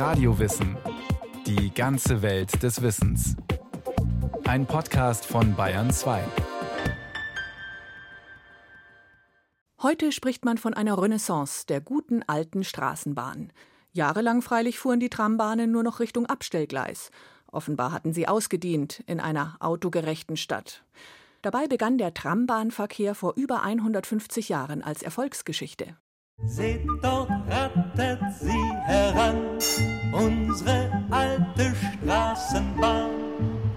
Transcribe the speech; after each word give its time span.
Radiowissen. 0.00 0.78
Die 1.44 1.74
ganze 1.74 2.22
Welt 2.22 2.62
des 2.62 2.80
Wissens. 2.80 3.36
Ein 4.44 4.64
Podcast 4.64 5.26
von 5.26 5.54
Bayern 5.54 5.90
2. 5.90 6.24
Heute 9.82 10.10
spricht 10.10 10.46
man 10.46 10.56
von 10.56 10.72
einer 10.72 10.96
Renaissance 10.96 11.66
der 11.66 11.82
guten 11.82 12.22
alten 12.22 12.64
Straßenbahn. 12.64 13.52
Jahrelang 13.92 14.40
freilich 14.40 14.78
fuhren 14.78 15.00
die 15.00 15.10
Trambahnen 15.10 15.70
nur 15.70 15.82
noch 15.82 16.00
Richtung 16.00 16.24
Abstellgleis. 16.24 17.10
Offenbar 17.52 17.92
hatten 17.92 18.14
sie 18.14 18.26
ausgedient 18.26 19.04
in 19.06 19.20
einer 19.20 19.58
autogerechten 19.60 20.38
Stadt. 20.38 20.82
Dabei 21.42 21.66
begann 21.66 21.98
der 21.98 22.14
Trambahnverkehr 22.14 23.14
vor 23.14 23.34
über 23.36 23.62
150 23.64 24.48
Jahren 24.48 24.82
als 24.82 25.02
Erfolgsgeschichte. 25.02 25.94
Seht 26.46 26.86
dort 27.02 27.30
rattet 27.48 28.20
sie 28.40 28.72
heran, 28.86 29.36
unsere 30.12 30.90
alte 31.10 31.72
Straßenbahn. 31.74 33.10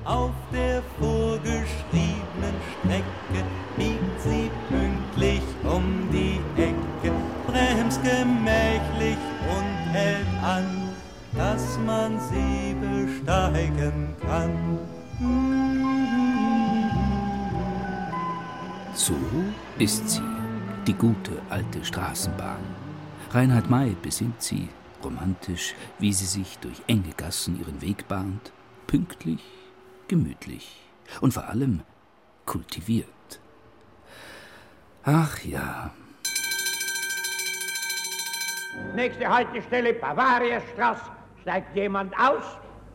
Auf 0.05 0.31
der 0.51 0.81
vorgeschriebenen 0.99 2.55
Strecke 2.79 3.45
biegt 3.77 4.21
sie 4.21 4.49
pünktlich 4.69 5.41
um 5.63 6.09
die 6.11 6.39
Ecke, 6.61 7.13
bremst 7.47 8.01
gemächlich 8.03 9.17
und 9.49 9.93
hält 9.93 10.27
an, 10.43 10.89
dass 11.35 11.77
man 11.85 12.19
sie 12.19 12.75
besteigen 12.81 14.15
kann. 14.21 14.79
So 18.93 19.15
ist 19.79 20.09
sie 20.09 20.32
die 20.87 20.93
gute 20.93 21.31
alte 21.49 21.83
Straßenbahn. 21.83 22.61
Reinhard 23.31 23.69
May 23.69 23.95
besinnt 24.01 24.41
sie, 24.41 24.67
romantisch, 25.03 25.75
wie 25.99 26.11
sie 26.11 26.25
sich 26.25 26.57
durch 26.59 26.81
enge 26.87 27.13
Gassen 27.15 27.59
ihren 27.59 27.81
Weg 27.81 28.07
bahnt, 28.07 28.51
pünktlich, 28.87 29.43
gemütlich 30.07 30.81
und 31.21 31.33
vor 31.33 31.47
allem 31.47 31.81
kultiviert. 32.45 33.07
Ach 35.05 35.37
ja. 35.43 35.91
Nächste 38.95 39.27
Haltestelle 39.27 39.93
Bavariastraße. 39.93 41.11
Steigt 41.41 41.75
jemand 41.75 42.13
aus? 42.17 42.43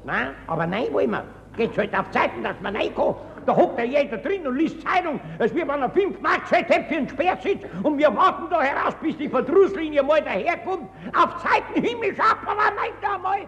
Nein, 0.04 0.34
aber 0.46 0.66
nein 0.66 0.92
wollen 0.92 1.10
wir. 1.10 1.37
Geht's 1.58 1.76
halt 1.76 1.92
auf 1.92 2.08
Zeiten, 2.12 2.44
dass 2.44 2.54
man 2.62 2.76
reinkommt. 2.76 3.16
Da 3.44 3.56
hockt 3.56 3.78
ja 3.78 3.84
jeder 3.84 4.18
drin 4.18 4.46
und 4.46 4.56
liest 4.56 4.76
Zeitung, 4.80 5.18
als 5.40 5.52
wie 5.54 5.62
wenn 5.62 5.82
er 5.82 5.90
fünf 5.90 6.20
Mark 6.20 6.48
hätte 6.50 6.84
für 6.84 6.96
einen 6.96 7.08
Sperrsitz. 7.08 7.62
Und 7.82 7.98
wir 7.98 8.14
warten 8.14 8.44
da 8.48 8.62
heraus, 8.62 8.94
bis 9.02 9.16
die 9.16 9.28
Verdrusslinie 9.28 10.04
mal 10.04 10.22
daherkommt. 10.22 10.88
Auf 11.16 11.42
Zeiten 11.42 11.82
himmlisch 11.82 12.20
ab, 12.20 12.38
aber 12.42 12.74
meint 12.76 12.94
da 13.02 13.18
mal. 13.18 13.40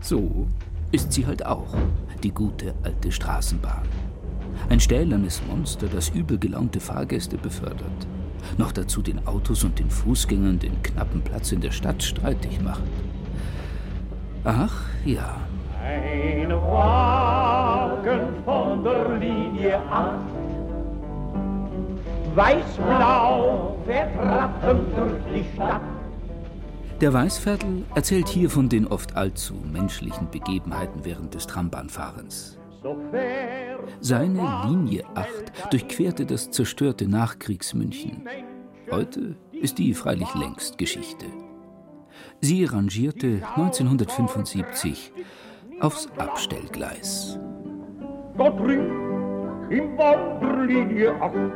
So 0.00 0.46
ist 0.92 1.12
sie 1.12 1.26
halt 1.26 1.44
auch, 1.44 1.74
die 2.22 2.30
gute 2.30 2.74
alte 2.84 3.10
Straßenbahn. 3.10 3.88
Ein 4.68 4.78
stählernes 4.78 5.42
Monster, 5.48 5.88
das 5.88 6.10
übel 6.10 6.38
gelaunte 6.38 6.78
Fahrgäste 6.78 7.38
befördert. 7.38 8.06
Noch 8.56 8.70
dazu 8.70 9.02
den 9.02 9.26
Autos 9.26 9.64
und 9.64 9.80
den 9.80 9.90
Fußgängern 9.90 10.60
den 10.60 10.80
knappen 10.82 11.22
Platz 11.22 11.50
in 11.50 11.60
der 11.60 11.72
Stadt 11.72 12.02
streitig 12.02 12.60
macht. 12.62 12.82
Ach 14.44 14.84
ja. 15.04 15.40
Ein 15.92 16.50
Wagen 16.50 18.42
von 18.44 18.82
der 18.82 19.18
Linie 19.18 19.78
8. 19.90 20.20
Weiß-blau 22.34 23.76
fährt 23.84 24.18
rappend 24.18 24.96
durch 24.96 25.22
die 25.34 25.44
Stadt. 25.54 25.82
Der 27.02 27.12
Weißviertel 27.12 27.84
erzählt 27.94 28.28
hier 28.28 28.48
von 28.48 28.70
den 28.70 28.86
oft 28.86 29.16
allzu 29.16 29.54
menschlichen 29.70 30.30
Begebenheiten 30.30 31.04
während 31.04 31.34
des 31.34 31.46
Trambahnfahrens. 31.46 32.58
Seine 34.00 34.62
Linie 34.66 35.04
8 35.14 35.72
durchquerte 35.72 36.24
das 36.24 36.50
zerstörte 36.50 37.06
Nachkriegsmünchen. 37.06 38.26
Heute 38.90 39.36
ist 39.52 39.76
die 39.78 39.92
freilich 39.92 40.34
längst 40.34 40.78
Geschichte. 40.78 41.26
Sie 42.40 42.64
rangierte 42.64 43.42
1975 43.56 45.12
aufs 45.82 46.06
Abstellgleis. 46.16 47.40
da 48.38 48.50
drin 48.50 48.86
im 49.68 49.98
Wanderlinie 49.98 51.20
8. 51.20 51.52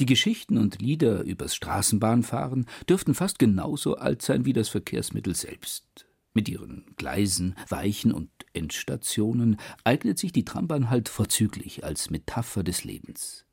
Die 0.00 0.06
Geschichten 0.06 0.58
und 0.58 0.82
Lieder 0.82 1.22
übers 1.22 1.54
Straßenbahnfahren 1.54 2.66
dürften 2.88 3.14
fast 3.14 3.38
genauso 3.38 3.96
alt 3.96 4.22
sein 4.22 4.44
wie 4.44 4.52
das 4.52 4.68
Verkehrsmittel 4.68 5.36
selbst. 5.36 6.06
Mit 6.34 6.48
ihren 6.48 6.84
Gleisen, 6.96 7.54
Weichen 7.68 8.12
und 8.12 8.30
Endstationen 8.54 9.58
eignet 9.84 10.18
sich 10.18 10.32
die 10.32 10.44
Trambahn 10.44 10.90
halt 10.90 11.08
vorzüglich 11.08 11.84
als 11.84 12.10
Metapher 12.10 12.64
des 12.64 12.82
Lebens. 12.82 13.46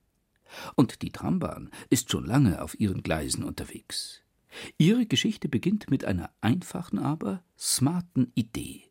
Und 0.75 1.03
die 1.03 1.12
Trambahn 1.12 1.69
ist 1.91 2.09
schon 2.09 2.25
lange 2.25 2.63
auf 2.63 2.80
ihren 2.80 3.03
Gleisen 3.03 3.44
unterwegs. 3.44 4.22
Ihre 4.80 5.06
Geschichte 5.06 5.47
beginnt 5.47 5.91
mit 5.91 6.06
einer 6.06 6.31
einfachen, 6.41 6.97
aber 6.97 7.44
smarten 7.56 8.31
Idee. 8.34 8.88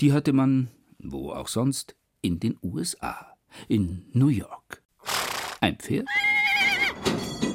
Die 0.00 0.12
hatte 0.12 0.32
man, 0.32 0.68
wo 0.98 1.32
auch 1.32 1.48
sonst, 1.48 1.96
in 2.20 2.40
den 2.40 2.58
USA, 2.62 3.36
in 3.68 4.06
New 4.12 4.28
York. 4.28 4.82
Ein 5.60 5.76
Pferd, 5.76 6.06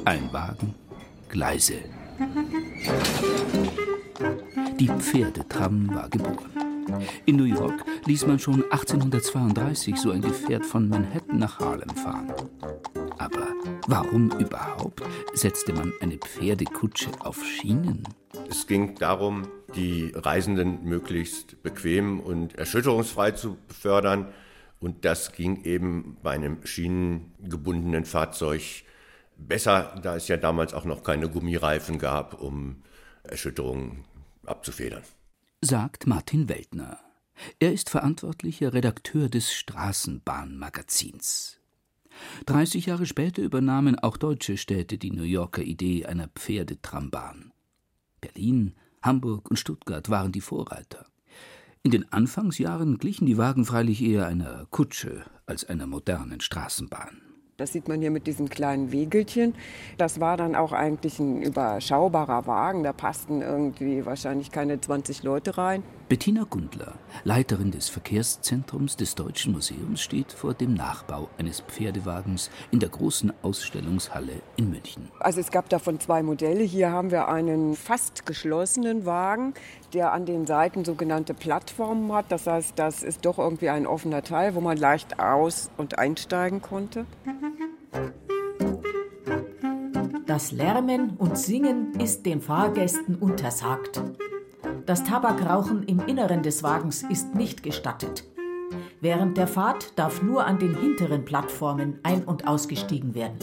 ein 0.05 0.31
Wagen, 0.31 0.75
Gleise. 1.29 1.83
Die 4.79 4.88
Pferdetram 4.88 5.94
war 5.94 6.09
geboren. 6.09 6.67
In 7.25 7.35
New 7.35 7.44
York 7.44 7.83
ließ 8.06 8.27
man 8.27 8.39
schon 8.39 8.63
1832 8.63 9.97
so 9.97 10.11
ein 10.11 10.22
Gefährt 10.22 10.66
von 10.66 10.88
Manhattan 10.88 11.38
nach 11.38 11.59
Harlem 11.59 11.89
fahren. 11.89 12.31
Aber 13.17 13.47
warum 13.88 14.31
überhaupt 14.39 15.03
setzte 15.33 15.73
man 15.73 15.91
eine 16.00 16.17
Pferdekutsche 16.17 17.09
auf 17.19 17.44
Schienen? 17.44 18.07
Es 18.50 18.66
ging 18.67 18.95
darum, 18.95 19.47
die 19.75 20.11
Reisenden 20.16 20.83
möglichst 20.83 21.61
bequem 21.63 22.19
und 22.19 22.55
erschütterungsfrei 22.55 23.31
zu 23.31 23.57
befördern. 23.67 24.28
Und 24.79 25.05
das 25.05 25.31
ging 25.31 25.63
eben 25.63 26.17
bei 26.22 26.31
einem 26.31 26.66
schienengebundenen 26.66 28.06
Fahrzeug 28.06 28.61
besser, 29.38 30.00
da 30.01 30.16
es 30.16 30.27
ja 30.27 30.38
damals 30.38 30.73
auch 30.73 30.85
noch 30.85 31.03
keine 31.03 31.29
Gummireifen 31.29 32.00
gab, 32.00 32.41
um 32.41 32.83
Erschütterungen 33.23 34.06
abzufedern. 34.45 35.03
sagt 35.61 36.07
Martin 36.07 36.50
Weltner. 36.50 37.00
Er 37.59 37.73
ist 37.73 37.89
verantwortlicher 37.89 38.73
Redakteur 38.73 39.29
des 39.29 39.53
Straßenbahnmagazins. 39.53 41.59
30 42.47 42.88
Jahre 42.88 43.06
später 43.06 43.44
übernahmen 43.44 44.00
auch 44.00 44.17
deutsche 44.17 44.57
Städte 44.57 44.97
die 44.97 45.11
New 45.11 45.23
Yorker 45.23 45.61
Idee 45.61 46.06
einer 46.06 46.29
Pferdetrambahn. 46.29 47.53
Berlin, 48.22 48.73
Hamburg 49.07 49.50
und 49.50 49.57
Stuttgart 49.57 50.09
waren 50.09 50.31
die 50.31 50.41
Vorreiter. 50.41 51.06
In 51.81 51.91
den 51.91 52.12
Anfangsjahren 52.12 52.97
glichen 52.97 53.25
die 53.25 53.38
Wagen 53.38 53.66
freilich 53.66 54.03
eher 54.03 54.28
einer 54.28 54.68
Kutsche 54.69 55.23
als 55.45 55.68
einer 55.68 55.88
modernen 55.88 56.41
Straßenbahn. 56.41 57.22
Das 57.56 57.73
sieht 57.73 57.88
man 57.88 58.01
hier 58.01 58.12
mit 58.12 58.28
diesem 58.28 58.50
kleinen 58.50 58.91
Wegelchen. 58.91 59.56
Das 59.97 60.19
war 60.19 60.38
dann 60.38 60.56
auch 60.56 60.73
eigentlich 60.73 61.18
ein 61.18 61.41
überschaubarer 61.41 62.45
Wagen. 62.45 62.84
Da 62.84 62.94
passten 62.94 63.41
irgendwie 63.41 64.06
wahrscheinlich 64.06 64.51
keine 64.51 64.79
20 64.79 65.24
Leute 65.24 65.57
rein. 65.57 65.81
Bettina 66.09 66.45
Gundler, 66.50 66.94
Leiterin 67.25 67.72
des 67.72 67.90
Verkehrszentrums 67.90 68.95
des 68.95 69.16
Deutschen 69.16 69.51
Museums, 69.51 70.00
steht 70.00 70.31
vor 70.31 70.53
dem 70.53 70.73
Nachbau 70.73 71.28
eines 71.38 71.59
Pferdewagens 71.59 72.50
in 72.72 72.79
der 72.79 72.88
großen 72.88 73.34
Ausstellungshalle 73.41 74.41
in 74.56 74.69
München. 74.69 75.09
Also 75.19 75.41
es 75.41 75.51
gab 75.51 75.68
davon 75.68 76.00
zwei 76.00 76.23
Modelle. 76.23 76.63
Hier 76.63 76.91
haben 76.91 77.12
wir 77.12 77.28
einen 77.28 77.75
fast 77.75 78.25
geschlossenen 78.25 79.06
Wagen, 79.06 79.54
der 79.94 80.13
an 80.13 80.25
den 80.25 80.45
Seiten 80.48 80.86
sogenannte 80.86 81.33
Plattformen 81.33 82.13
hat. 82.13 82.31
Das 82.31 82.48
heißt, 82.48 82.80
das 82.80 83.04
ist 83.04 83.25
doch 83.25 83.38
irgendwie 83.38 83.68
ein 83.68 83.86
offener 83.86 84.24
Teil, 84.24 84.56
wo 84.56 84.62
man 84.62 84.77
leicht 84.77 85.19
aus- 85.19 85.69
und 85.75 86.00
einsteigen 86.00 86.62
konnte. 86.62 87.06
Das 90.25 90.54
Lärmen 90.54 91.18
und 91.18 91.38
Singen 91.38 92.00
ist 92.00 92.25
den 92.25 92.42
Fahrgästen 92.42 93.15
untersagt. 93.15 94.01
Das 94.88 95.04
Tabakrauchen 95.04 95.84
im 95.84 96.00
Inneren 96.07 96.44
des 96.44 96.63
Wagens 96.63 97.04
ist 97.04 97.36
nicht 97.36 97.62
gestattet. 97.62 98.24
Während 99.01 99.36
der 99.36 99.45
Fahrt 99.45 99.92
darf 100.00 100.22
nur 100.22 100.45
an 100.45 100.60
den 100.60 100.80
hinteren 100.80 101.25
Plattformen 101.25 102.00
ein- 102.04 102.24
und 102.24 102.48
ausgestiegen 102.48 103.13
werden. 103.13 103.38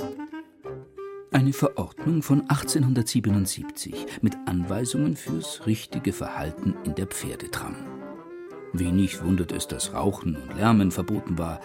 Eine 1.31 1.53
Verordnung 1.53 2.23
von 2.23 2.49
1877 2.49 4.23
mit 4.23 4.39
Anweisungen 4.47 5.17
fürs 5.17 5.67
richtige 5.67 6.15
Verhalten 6.15 6.77
in 6.85 6.95
der 6.95 7.09
Pferdetram. 7.09 7.77
Wenig 8.73 9.23
wundert 9.23 9.53
es, 9.53 9.69
dass 9.69 9.93
Rauchen 9.93 10.37
und 10.37 10.57
Lärmen 10.57 10.91
verboten 10.91 11.37
war, 11.37 11.61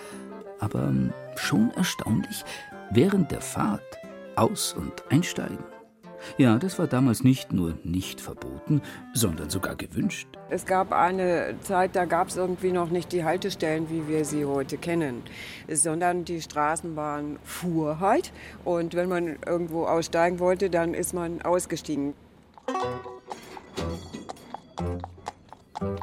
aber 0.59 0.93
schon 1.37 1.71
erstaunlich, 1.71 2.43
während 2.91 3.31
der 3.31 3.41
Fahrt 3.41 3.97
aus- 4.35 4.73
und 4.73 5.09
einsteigen. 5.09 5.78
Ja, 6.37 6.57
das 6.57 6.79
war 6.79 6.87
damals 6.87 7.23
nicht 7.23 7.51
nur 7.51 7.77
nicht 7.83 8.21
verboten, 8.21 8.81
sondern 9.13 9.49
sogar 9.49 9.75
gewünscht. 9.75 10.27
Es 10.49 10.65
gab 10.65 10.91
eine 10.91 11.55
Zeit, 11.61 11.95
da 11.95 12.05
gab 12.05 12.29
es 12.29 12.37
irgendwie 12.37 12.71
noch 12.71 12.89
nicht 12.89 13.11
die 13.11 13.23
Haltestellen, 13.23 13.89
wie 13.89 14.07
wir 14.07 14.25
sie 14.25 14.45
heute 14.45 14.77
kennen, 14.77 15.23
sondern 15.71 16.25
die 16.25 16.41
Straßenbahn 16.41 17.37
fuhr 17.43 17.99
halt. 17.99 18.31
Und 18.65 18.93
wenn 18.95 19.09
man 19.09 19.37
irgendwo 19.45 19.85
aussteigen 19.85 20.39
wollte, 20.39 20.69
dann 20.69 20.93
ist 20.93 21.13
man 21.13 21.41
ausgestiegen. 21.41 22.13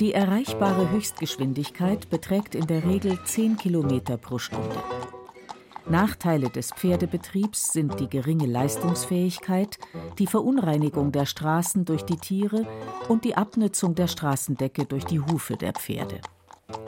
Die 0.01 0.13
erreichbare 0.13 0.91
Höchstgeschwindigkeit 0.91 2.09
beträgt 2.09 2.55
in 2.55 2.67
der 2.67 2.85
Regel 2.85 3.19
10 3.25 3.57
Kilometer 3.57 4.17
pro 4.17 4.39
Stunde. 4.39 4.77
Nachteile 5.89 6.51
des 6.51 6.73
Pferdebetriebs 6.73 7.73
sind 7.73 8.01
die 8.01 8.09
geringe 8.09 8.47
Leistungsfähigkeit, 8.47 9.79
die 10.19 10.27
Verunreinigung 10.27 11.13
der 11.13 11.27
Straßen 11.27 11.85
durch 11.85 12.03
die 12.03 12.17
Tiere 12.17 12.67
und 13.09 13.25
die 13.25 13.37
Abnutzung 13.37 13.95
der 13.95 14.09
Straßendecke 14.09 14.85
durch 14.85 15.05
die 15.05 15.21
Hufe 15.21 15.57
der 15.57 15.73
Pferde. 15.73 16.21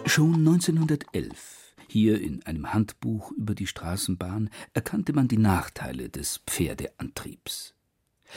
Schon 0.04 0.34
1911, 0.34 1.76
hier 1.86 2.20
in 2.20 2.42
einem 2.44 2.72
Handbuch 2.74 3.30
über 3.30 3.54
die 3.54 3.68
Straßenbahn, 3.68 4.50
erkannte 4.74 5.12
man 5.12 5.28
die 5.28 5.38
Nachteile 5.38 6.08
des 6.08 6.40
Pferdeantriebs. 6.48 7.74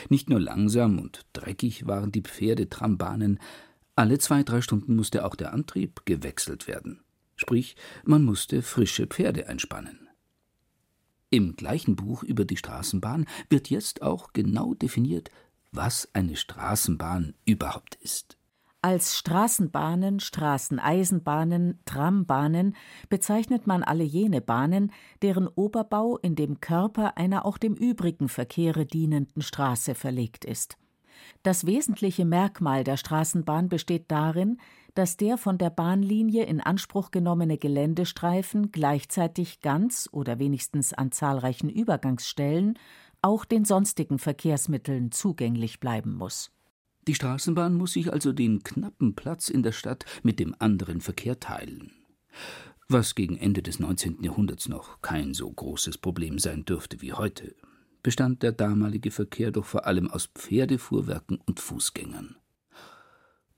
Nicht 0.09 0.29
nur 0.29 0.39
langsam 0.39 0.99
und 0.99 1.25
dreckig 1.33 1.87
waren 1.87 2.11
die 2.11 2.21
Pferdetrammbahnen, 2.21 3.39
alle 3.95 4.19
zwei, 4.19 4.43
drei 4.43 4.61
Stunden 4.61 4.95
musste 4.95 5.25
auch 5.25 5.35
der 5.35 5.53
Antrieb 5.53 6.05
gewechselt 6.05 6.67
werden. 6.67 7.01
Sprich, 7.35 7.75
man 8.05 8.23
musste 8.23 8.61
frische 8.61 9.07
Pferde 9.07 9.47
einspannen. 9.47 10.10
Im 11.33 11.56
gleichen 11.56 11.95
Buch 11.95 12.24
über 12.24 12.44
die 12.44 12.57
Straßenbahn 12.57 13.25
wird 13.50 13.69
jetzt 13.69 14.01
auch 14.01 14.33
genau 14.33 14.74
definiert, 14.74 15.31
was 15.72 16.10
eine 16.12 16.36
Straßenbahn 16.36 17.36
überhaupt 17.45 17.95
ist. 17.95 18.38
Als 18.81 19.16
Straßenbahnen, 19.18 20.19
Straßeneisenbahnen, 20.19 21.80
Trambahnen 21.86 22.75
bezeichnet 23.07 23.66
man 23.66 23.81
alle 23.81 24.04
jene 24.04 24.42
Bahnen, 24.42 24.92
deren 25.22 25.48
Oberbau 25.48 26.18
in 26.18 26.36
dem 26.36 26.60
Körper 26.60 27.16
einer 27.16 27.45
auch 27.45 27.57
dem 27.57 27.75
übrigen 27.75 28.28
Verkehre 28.28 28.86
dienenden 28.86 29.42
Straße 29.42 29.95
verlegt 29.95 30.44
ist. 30.44 30.78
Das 31.44 31.66
wesentliche 31.66 32.25
Merkmal 32.25 32.83
der 32.83 32.98
Straßenbahn 32.98 33.69
besteht 33.69 34.06
darin, 34.10 34.60
dass 34.93 35.17
der 35.17 35.38
von 35.38 35.57
der 35.57 35.69
Bahnlinie 35.69 36.45
in 36.45 36.61
Anspruch 36.61 37.11
genommene 37.11 37.57
Geländestreifen 37.57 38.71
gleichzeitig 38.71 39.61
ganz 39.61 40.09
oder 40.11 40.39
wenigstens 40.39 40.93
an 40.93 41.11
zahlreichen 41.11 41.69
Übergangsstellen 41.69 42.77
auch 43.21 43.45
den 43.45 43.65
sonstigen 43.65 44.19
Verkehrsmitteln 44.19 45.11
zugänglich 45.11 45.79
bleiben 45.79 46.15
muss. 46.15 46.51
Die 47.07 47.15
Straßenbahn 47.15 47.73
muss 47.73 47.93
sich 47.93 48.11
also 48.13 48.31
den 48.31 48.63
knappen 48.63 49.15
Platz 49.15 49.49
in 49.49 49.63
der 49.63 49.71
Stadt 49.71 50.05
mit 50.23 50.39
dem 50.39 50.55
anderen 50.59 51.01
Verkehr 51.01 51.39
teilen. 51.39 51.91
Was 52.87 53.15
gegen 53.15 53.37
Ende 53.37 53.61
des 53.61 53.79
19. 53.79 54.23
Jahrhunderts 54.23 54.67
noch 54.67 55.01
kein 55.01 55.33
so 55.33 55.49
großes 55.49 55.97
Problem 55.97 56.39
sein 56.39 56.65
dürfte 56.65 57.01
wie 57.01 57.13
heute, 57.13 57.55
bestand 58.03 58.44
der 58.44 58.51
damalige 58.51 59.11
Verkehr 59.11 59.51
doch 59.51 59.65
vor 59.65 59.85
allem 59.85 60.09
aus 60.11 60.27
Pferdefuhrwerken 60.27 61.39
und 61.45 61.59
Fußgängern. 61.59 62.35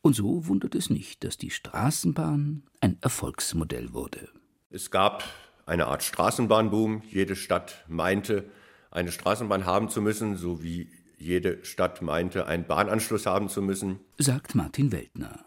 Und 0.04 0.18
so 0.18 0.48
wundert 0.48 0.76
es 0.76 0.90
nicht, 0.90 1.24
dass 1.24 1.38
die 1.38 1.50
Straßenbahn 1.50 2.64
ein 2.82 2.98
Erfolgsmodell 3.00 3.94
wurde. 3.94 4.28
Es 4.70 4.92
gab 4.92 5.24
eine 5.66 5.88
Art 5.88 6.04
Straßenbahnboom. 6.04 7.04
Jede 7.10 7.38
Stadt 7.38 7.86
meinte, 7.88 8.44
eine 8.92 9.14
Straßenbahn 9.14 9.66
haben 9.66 9.88
zu 9.88 10.02
müssen, 10.02 10.36
so 10.36 10.62
wie 10.62 10.90
jede 11.18 11.64
Stadt 11.64 12.02
meinte, 12.02 12.48
einen 12.48 12.68
Bahnanschluss 12.68 13.26
haben 13.26 13.48
zu 13.48 13.62
müssen. 13.62 14.02
Sagt 14.18 14.56
Martin 14.56 14.92
Weltner. 14.92 15.46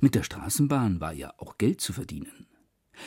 Mit 0.00 0.14
der 0.14 0.22
Straßenbahn 0.22 1.00
war 1.00 1.12
ja 1.12 1.34
auch 1.38 1.58
Geld 1.58 1.80
zu 1.80 1.92
verdienen. 1.92 2.46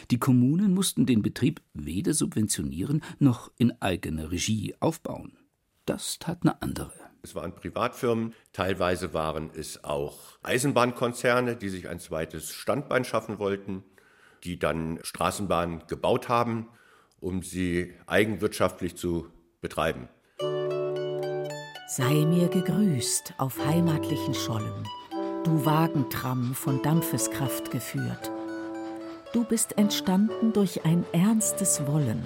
Die 0.09 0.19
Kommunen 0.19 0.73
mussten 0.73 1.05
den 1.05 1.21
Betrieb 1.21 1.61
weder 1.73 2.13
subventionieren 2.13 3.01
noch 3.17 3.49
in 3.57 3.81
eigener 3.81 4.29
Regie 4.29 4.75
aufbauen. 4.81 5.37
Das 5.85 6.19
tat 6.19 6.39
eine 6.41 6.61
andere. 6.61 6.91
Es 7.23 7.35
waren 7.35 7.53
Privatfirmen, 7.53 8.33
teilweise 8.51 9.13
waren 9.13 9.51
es 9.55 9.83
auch 9.83 10.17
Eisenbahnkonzerne, 10.41 11.55
die 11.55 11.69
sich 11.69 11.87
ein 11.87 11.99
zweites 11.99 12.51
Standbein 12.51 13.05
schaffen 13.05 13.37
wollten, 13.37 13.83
die 14.43 14.57
dann 14.57 14.99
Straßenbahnen 15.03 15.83
gebaut 15.87 16.29
haben, 16.29 16.67
um 17.19 17.43
sie 17.43 17.93
eigenwirtschaftlich 18.07 18.97
zu 18.97 19.27
betreiben. 19.61 20.09
Sei 21.87 22.25
mir 22.25 22.47
gegrüßt 22.47 23.35
auf 23.37 23.63
heimatlichen 23.63 24.33
Schollen, 24.33 24.87
du 25.43 25.65
Wagentram 25.65 26.55
von 26.55 26.81
Dampfeskraft 26.81 27.69
geführt. 27.69 28.31
Du 29.33 29.43
bist 29.43 29.77
entstanden 29.77 30.53
durch 30.53 30.85
ein 30.85 31.05
ernstes 31.13 31.85
Wollen 31.85 32.23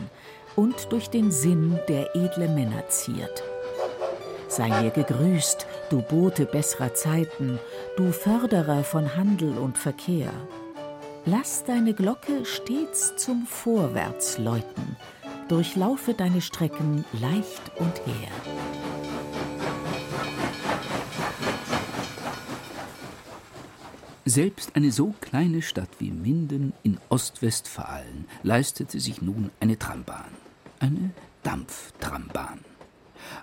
und 0.55 0.91
durch 0.91 1.09
den 1.09 1.31
Sinn, 1.31 1.79
der 1.89 2.15
edle 2.15 2.47
Männer 2.47 2.87
ziert. 2.87 3.43
Sei 4.55 4.69
mir 4.69 4.89
gegrüßt, 4.89 5.67
du 5.89 6.01
Bote 6.01 6.45
besserer 6.45 6.93
Zeiten, 6.93 7.59
du 7.97 8.13
Förderer 8.13 8.85
von 8.85 9.17
Handel 9.17 9.57
und 9.57 9.77
Verkehr. 9.77 10.31
Lass 11.25 11.65
deine 11.65 11.93
Glocke 11.93 12.45
stets 12.45 13.17
zum 13.17 13.47
Vorwärts 13.47 14.37
läuten, 14.37 14.95
durchlaufe 15.49 16.13
deine 16.13 16.39
Strecken 16.39 17.03
leicht 17.11 17.69
und 17.79 17.97
her. 18.07 18.31
Selbst 24.23 24.73
eine 24.77 24.93
so 24.93 25.13
kleine 25.19 25.63
Stadt 25.63 25.89
wie 25.99 26.11
Minden 26.11 26.71
in 26.81 26.97
Ostwestfalen 27.09 28.25
leistete 28.41 29.01
sich 29.01 29.21
nun 29.21 29.51
eine 29.59 29.77
Trambahn, 29.77 30.31
eine 30.79 31.09
Dampftrambahn. 31.43 32.74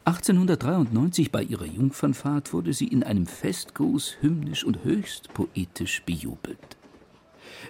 1893 0.05 1.31
bei 1.31 1.43
ihrer 1.43 1.67
Jungfernfahrt 1.67 2.52
wurde 2.52 2.73
sie 2.73 2.88
in 2.88 3.02
einem 3.02 3.26
Festgruß 3.26 4.17
hymnisch 4.20 4.64
und 4.64 4.84
höchst 4.84 5.32
poetisch 5.34 6.02
bejubelt. 6.05 6.76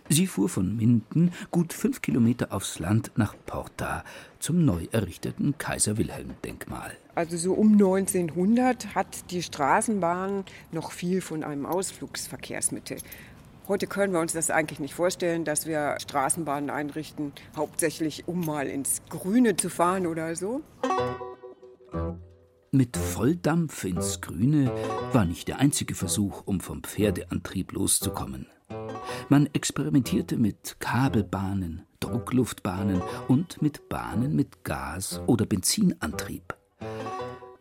Sie 0.09 0.27
fuhr 0.27 0.49
von 0.49 0.77
Minden 0.77 1.33
gut 1.51 1.73
fünf 1.73 2.03
Kilometer 2.03 2.53
aufs 2.53 2.79
Land 2.79 3.13
nach 3.17 3.35
Porta 3.47 4.05
zum 4.39 4.65
neu 4.65 4.87
errichteten 4.93 5.57
Kaiser-Wilhelm-Denkmal. 5.59 6.93
Also 7.15 7.37
so 7.37 7.53
um 7.53 7.73
1900 7.73 8.95
hat 8.95 9.31
die 9.31 9.43
Straßenbahn 9.43 10.45
noch 10.71 10.93
viel 10.93 11.21
von 11.21 11.45
einem 11.45 11.67
Ausflugsverkehrsmittel. 11.67 12.99
Heute 13.69 13.87
können 13.87 14.13
wir 14.13 14.21
uns 14.21 14.33
das 14.33 14.51
eigentlich 14.51 14.81
nicht 14.81 14.95
vorstellen, 14.95 15.45
dass 15.45 15.67
wir 15.67 15.97
Straßenbahnen 16.01 16.69
einrichten, 16.69 17.33
hauptsächlich 17.57 18.27
um 18.27 18.45
mal 18.45 18.67
ins 18.67 19.03
Grüne 19.09 19.57
zu 19.57 19.71
fahren 19.71 20.07
oder 20.07 20.35
so. 20.35 20.63
Mit 22.71 22.97
Volldampf 22.97 23.85
ins 23.85 24.21
Grüne 24.21 24.73
war 25.13 25.27
nicht 25.27 25.49
der 25.49 25.59
einzige 25.59 25.95
Versuch, 25.95 26.43
um 26.47 26.61
vom 26.61 26.83
Pferdeantrieb 26.83 27.73
loszukommen. 27.73 28.47
Man 29.29 29.47
experimentierte 29.53 30.37
mit 30.37 30.77
Kabelbahnen, 30.81 31.83
Druckluftbahnen 32.01 33.03
und 33.29 33.61
mit 33.61 33.89
Bahnen 33.89 34.35
mit 34.35 34.65
Gas- 34.65 35.21
oder 35.27 35.45
Benzinantrieb. 35.45 36.57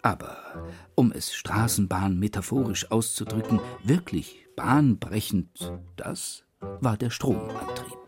Aber, 0.02 0.38
um 0.96 1.12
es 1.12 1.34
Straßenbahn 1.34 2.18
metaphorisch 2.18 2.90
auszudrücken, 2.90 3.60
wirklich 3.84 4.48
bahnbrechend, 4.56 5.74
das 5.96 6.44
war 6.80 6.98
der 6.98 7.10
Stromantrieb. 7.10 8.01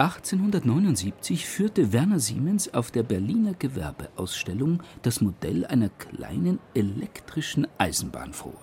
1879 0.00 1.46
führte 1.46 1.92
Werner 1.92 2.20
Siemens 2.20 2.72
auf 2.72 2.90
der 2.90 3.02
Berliner 3.02 3.52
Gewerbeausstellung 3.52 4.82
das 5.02 5.20
Modell 5.20 5.66
einer 5.66 5.90
kleinen 5.90 6.58
elektrischen 6.72 7.66
Eisenbahn 7.76 8.32
vor. 8.32 8.54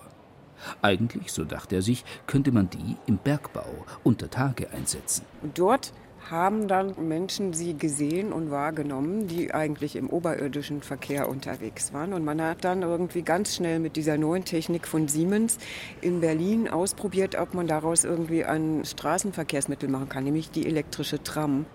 Eigentlich, 0.82 1.30
so 1.30 1.44
dachte 1.44 1.76
er 1.76 1.82
sich, 1.82 2.04
könnte 2.26 2.50
man 2.50 2.68
die 2.70 2.96
im 3.06 3.18
Bergbau 3.18 3.86
unter 4.02 4.28
Tage 4.28 4.70
einsetzen. 4.70 5.26
Dort 5.54 5.92
haben 6.30 6.68
dann 6.68 6.94
Menschen 7.08 7.52
sie 7.52 7.74
gesehen 7.74 8.32
und 8.32 8.50
wahrgenommen, 8.50 9.28
die 9.28 9.52
eigentlich 9.52 9.96
im 9.96 10.10
oberirdischen 10.10 10.82
Verkehr 10.82 11.28
unterwegs 11.28 11.92
waren. 11.92 12.12
Und 12.12 12.24
man 12.24 12.40
hat 12.40 12.64
dann 12.64 12.82
irgendwie 12.82 13.22
ganz 13.22 13.54
schnell 13.54 13.78
mit 13.78 13.96
dieser 13.96 14.18
neuen 14.18 14.44
Technik 14.44 14.86
von 14.86 15.08
Siemens 15.08 15.58
in 16.00 16.20
Berlin 16.20 16.68
ausprobiert, 16.68 17.36
ob 17.36 17.54
man 17.54 17.66
daraus 17.66 18.04
irgendwie 18.04 18.44
ein 18.44 18.84
Straßenverkehrsmittel 18.84 19.88
machen 19.88 20.08
kann, 20.08 20.24
nämlich 20.24 20.50
die 20.50 20.66
elektrische 20.66 21.22
Tram. 21.22 21.66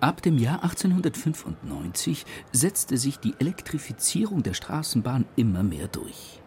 Ab 0.00 0.22
dem 0.22 0.38
Jahr 0.38 0.62
1895 0.62 2.24
setzte 2.52 2.96
sich 2.96 3.18
die 3.18 3.34
Elektrifizierung 3.38 4.42
der 4.42 4.54
Straßenbahn 4.54 5.26
immer 5.36 5.62
mehr 5.62 5.88
durch. 5.88 6.39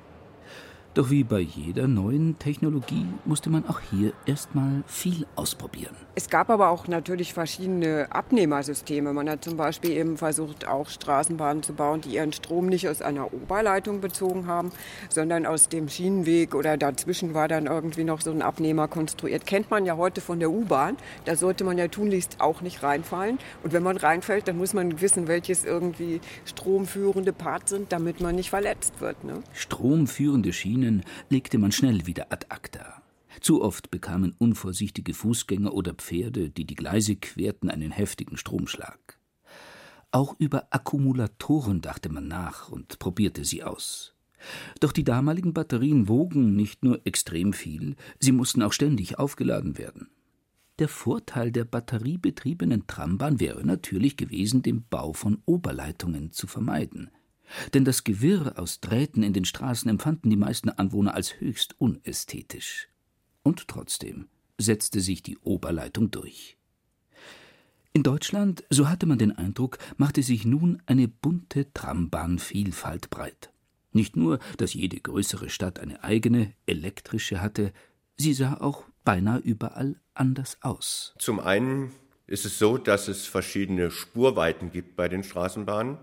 Doch 0.96 1.10
wie 1.10 1.24
bei 1.24 1.40
jeder 1.40 1.88
neuen 1.88 2.38
Technologie 2.38 3.08
musste 3.26 3.50
man 3.50 3.68
auch 3.68 3.80
hier 3.80 4.14
erstmal 4.28 4.84
viel 4.86 5.26
ausprobieren. 5.36 5.96
Es 6.14 6.30
gab 6.30 6.52
aber 6.52 6.70
auch 6.70 6.88
natürlich 6.88 7.34
verschiedene 7.34 8.06
Abnehmersysteme. 8.12 9.12
Man 9.12 9.28
hat 9.28 9.44
zum 9.44 9.58
Beispiel 9.58 9.90
eben 9.90 10.18
versucht, 10.18 10.68
auch 10.68 10.90
Straßenbahnen 10.90 11.64
zu 11.64 11.74
bauen, 11.74 12.02
die 12.02 12.14
ihren 12.14 12.32
Strom 12.32 12.68
nicht 12.68 12.88
aus 12.88 13.02
einer 13.02 13.34
Oberleitung 13.34 14.02
bezogen 14.02 14.46
haben, 14.46 14.72
sondern 15.10 15.48
aus 15.48 15.68
dem 15.68 15.90
Schienenweg 15.90 16.54
oder 16.54 16.78
dazwischen 16.78 17.34
war 17.34 17.48
dann 17.48 17.66
irgendwie 17.66 18.04
noch 18.04 18.22
so 18.22 18.30
ein 18.30 18.44
Abnehmer 18.44 18.88
konstruiert. 18.88 19.48
Kennt 19.48 19.72
man 19.72 19.88
ja 19.88 19.98
heute 19.98 20.22
von 20.22 20.40
der 20.40 20.52
U-Bahn. 20.52 20.98
Da 21.26 21.36
sollte 21.36 21.64
man 21.64 21.80
ja 21.80 21.88
tunlichst 21.88 22.40
auch 22.40 22.62
nicht 22.62 22.84
reinfallen. 22.84 23.40
Und 23.64 23.74
wenn 23.74 23.82
man 23.82 23.98
reinfällt, 23.98 24.48
dann 24.48 24.60
muss 24.60 24.76
man 24.76 25.02
wissen, 25.02 25.28
welches 25.28 25.66
irgendwie 25.66 26.22
stromführende 26.46 27.34
Part 27.34 27.68
sind, 27.68 27.92
damit 27.92 28.22
man 28.22 28.36
nicht 28.36 28.52
verletzt 28.52 29.02
wird. 29.02 29.24
Ne? 29.24 29.42
Stromführende 29.54 30.54
Schienen 30.54 30.83
Schienen 30.84 31.04
legte 31.30 31.58
man 31.60 31.72
schnell 31.72 32.08
wieder 32.08 32.34
ad 32.34 32.48
acta. 32.50 33.02
Zu 33.40 33.62
oft 33.62 33.90
bekamen 33.90 34.36
unvorsichtige 34.38 35.14
Fußgänger 35.14 35.74
oder 35.74 35.94
Pferde, 35.94 36.50
die 36.50 36.66
die 36.66 36.76
Gleise 36.76 37.16
querten, 37.16 37.70
einen 37.70 37.92
heftigen 37.92 38.36
Stromschlag. 38.36 39.18
Auch 40.12 40.36
über 40.40 40.68
Akkumulatoren 40.72 41.80
dachte 41.80 42.10
man 42.10 42.28
nach 42.28 42.68
und 42.68 43.00
probierte 43.00 43.46
sie 43.46 43.64
aus. 43.64 44.14
Doch 44.82 44.92
die 44.92 45.06
damaligen 45.06 45.54
Batterien 45.54 46.10
wogen 46.10 46.54
nicht 46.58 46.84
nur 46.84 47.00
extrem 47.06 47.54
viel, 47.54 47.96
sie 48.20 48.34
mussten 48.34 48.62
auch 48.62 48.74
ständig 48.74 49.18
aufgeladen 49.18 49.78
werden. 49.78 50.10
Der 50.80 50.90
Vorteil 50.90 51.54
der 51.54 51.64
batteriebetriebenen 51.64 52.88
Trambahn 52.88 53.40
wäre 53.40 53.66
natürlich 53.66 54.18
gewesen, 54.18 54.64
den 54.64 54.84
Bau 54.90 55.14
von 55.14 55.42
Oberleitungen 55.46 56.34
zu 56.34 56.46
vermeiden. 56.46 57.10
Denn 57.74 57.86
das 57.86 58.04
Gewirr 58.04 58.54
aus 58.58 58.80
Drähten 58.80 59.24
in 59.24 59.34
den 59.34 59.46
Straßen 59.46 59.90
empfanden 59.90 60.30
die 60.30 60.38
meisten 60.38 60.70
Anwohner 60.70 61.14
als 61.14 61.40
höchst 61.40 61.76
unästhetisch. 61.80 62.90
Und 63.44 63.68
trotzdem 63.68 64.28
setzte 64.58 65.00
sich 65.00 65.24
die 65.24 65.38
Oberleitung 65.40 66.12
durch. 66.12 66.58
In 67.96 68.02
Deutschland, 68.02 68.64
so 68.70 68.90
hatte 68.90 69.06
man 69.06 69.20
den 69.20 69.38
Eindruck, 69.38 69.78
machte 69.98 70.24
sich 70.24 70.46
nun 70.46 70.82
eine 70.88 71.08
bunte 71.08 71.72
Trambahnvielfalt 71.74 73.12
breit. 73.12 73.52
Nicht 73.92 74.16
nur, 74.16 74.40
dass 74.58 74.74
jede 74.74 75.00
größere 75.00 75.50
Stadt 75.52 75.80
eine 75.80 76.04
eigene, 76.04 76.54
elektrische 76.66 77.40
hatte, 77.40 77.72
sie 78.18 78.34
sah 78.34 78.56
auch 78.56 78.86
beinahe 79.04 79.40
überall 79.40 80.00
anders 80.16 80.58
aus. 80.62 81.14
Zum 81.20 81.40
einen 81.40 81.92
ist 82.26 82.46
es 82.46 82.58
so, 82.58 82.80
dass 82.80 83.08
es 83.08 83.28
verschiedene 83.28 83.92
Spurweiten 83.92 84.72
gibt 84.72 84.96
bei 84.96 85.08
den 85.08 85.24
Straßenbahnen. 85.24 86.00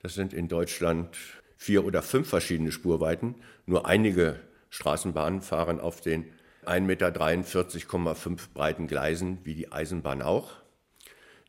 Das 0.00 0.14
sind 0.14 0.32
in 0.32 0.48
Deutschland 0.48 1.16
vier 1.56 1.84
oder 1.84 2.02
fünf 2.02 2.28
verschiedene 2.28 2.72
Spurweiten. 2.72 3.34
Nur 3.66 3.86
einige 3.86 4.40
Straßenbahnen 4.70 5.42
fahren 5.42 5.80
auf 5.80 6.00
den 6.00 6.26
1,43,5 6.66 8.28
Meter 8.28 8.42
breiten 8.54 8.86
Gleisen 8.86 9.38
wie 9.44 9.54
die 9.54 9.72
Eisenbahn 9.72 10.22
auch. 10.22 10.52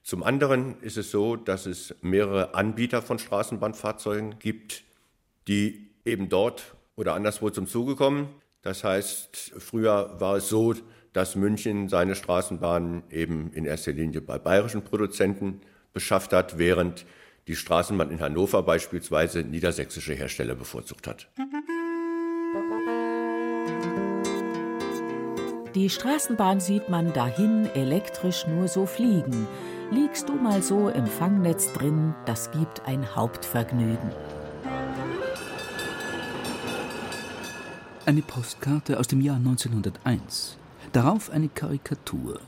Zum 0.01 0.23
anderen 0.23 0.81
ist 0.81 0.97
es 0.97 1.11
so, 1.11 1.35
dass 1.35 1.65
es 1.65 1.93
mehrere 2.01 2.55
Anbieter 2.55 3.01
von 3.01 3.19
Straßenbahnfahrzeugen 3.19 4.39
gibt, 4.39 4.83
die 5.47 5.91
eben 6.05 6.29
dort 6.29 6.75
oder 6.95 7.13
anderswo 7.13 7.49
zum 7.49 7.67
Zuge 7.67 7.95
kommen. 7.95 8.29
Das 8.61 8.83
heißt, 8.83 9.53
früher 9.57 10.19
war 10.19 10.37
es 10.37 10.49
so, 10.49 10.73
dass 11.13 11.35
München 11.35 11.89
seine 11.89 12.15
Straßenbahnen 12.15 13.03
eben 13.11 13.51
in 13.53 13.65
erster 13.65 13.91
Linie 13.91 14.21
bei 14.21 14.39
bayerischen 14.39 14.83
Produzenten 14.83 15.61
beschafft 15.93 16.33
hat, 16.33 16.57
während 16.57 17.05
die 17.49 17.55
Straßenbahn 17.55 18.11
in 18.11 18.21
Hannover 18.21 18.61
beispielsweise 18.61 19.39
niedersächsische 19.39 20.13
Hersteller 20.13 20.53
bevorzugt 20.53 21.07
hat. 21.07 21.27
Die 25.73 25.89
Straßenbahn 25.89 26.59
sieht 26.59 26.89
man 26.89 27.11
dahin 27.11 27.65
elektrisch 27.73 28.45
nur 28.45 28.67
so 28.67 28.85
fliegen. 28.85 29.47
Liegst 29.89 30.29
du 30.29 30.33
mal 30.33 30.61
so 30.61 30.89
im 30.89 31.07
Fangnetz 31.07 31.73
drin, 31.73 32.13
das 32.27 32.51
gibt 32.51 32.85
ein 32.85 33.15
Hauptvergnügen. 33.15 34.11
Eine 38.05 38.21
Postkarte 38.21 38.99
aus 38.99 39.07
dem 39.07 39.21
Jahr 39.21 39.37
1901. 39.37 40.55
Darauf 40.91 41.31
eine 41.31 41.49
Karikatur. 41.49 42.39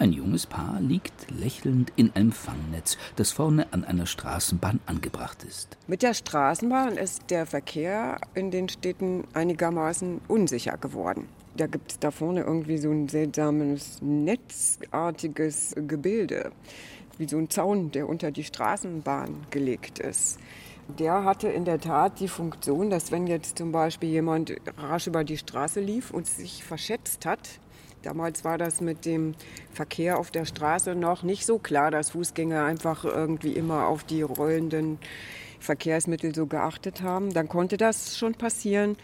Ein 0.00 0.14
junges 0.14 0.46
Paar 0.46 0.80
liegt 0.80 1.30
lächelnd 1.30 1.92
in 1.94 2.10
einem 2.14 2.32
Fangnetz, 2.32 2.96
das 3.16 3.32
vorne 3.32 3.70
an 3.70 3.84
einer 3.84 4.06
Straßenbahn 4.06 4.80
angebracht 4.86 5.44
ist. 5.44 5.76
Mit 5.88 6.02
der 6.02 6.14
Straßenbahn 6.14 6.96
ist 6.96 7.24
der 7.28 7.44
Verkehr 7.44 8.18
in 8.32 8.50
den 8.50 8.70
Städten 8.70 9.24
einigermaßen 9.34 10.22
unsicher 10.26 10.78
geworden. 10.78 11.28
Da 11.54 11.66
gibt 11.66 11.92
es 11.92 11.98
da 11.98 12.10
vorne 12.10 12.40
irgendwie 12.44 12.78
so 12.78 12.90
ein 12.90 13.08
seltsames, 13.08 13.98
netzartiges 14.00 15.74
Gebilde, 15.86 16.50
wie 17.18 17.28
so 17.28 17.36
ein 17.36 17.50
Zaun, 17.50 17.90
der 17.90 18.08
unter 18.08 18.30
die 18.30 18.44
Straßenbahn 18.44 19.48
gelegt 19.50 19.98
ist. 19.98 20.38
Der 20.98 21.24
hatte 21.24 21.48
in 21.48 21.66
der 21.66 21.78
Tat 21.78 22.20
die 22.20 22.28
Funktion, 22.28 22.88
dass 22.88 23.12
wenn 23.12 23.26
jetzt 23.26 23.58
zum 23.58 23.70
Beispiel 23.70 24.08
jemand 24.08 24.54
rasch 24.78 25.08
über 25.08 25.24
die 25.24 25.36
Straße 25.36 25.80
lief 25.80 26.10
und 26.10 26.26
sich 26.26 26.64
verschätzt 26.64 27.26
hat, 27.26 27.60
Damals 28.02 28.44
war 28.44 28.56
das 28.56 28.80
mit 28.80 29.04
dem 29.04 29.34
Verkehr 29.72 30.18
auf 30.18 30.30
der 30.30 30.44
Straße 30.44 30.94
noch 30.94 31.22
nicht 31.22 31.44
so 31.44 31.58
klar, 31.58 31.90
dass 31.90 32.10
Fußgänger 32.10 32.64
einfach 32.64 33.04
irgendwie 33.04 33.52
immer 33.52 33.86
auf 33.86 34.04
die 34.04 34.22
rollenden 34.22 34.98
Verkehrsmittel 35.58 36.34
so 36.34 36.46
geachtet 36.46 37.02
haben. 37.02 37.32
Dann 37.34 37.48
konnte 37.48 37.76
das 37.76 38.16
schon 38.16 38.34
passieren, 38.34 38.96